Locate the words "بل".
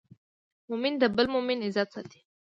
1.15-1.25